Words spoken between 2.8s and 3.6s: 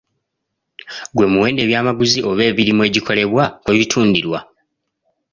egikolebwa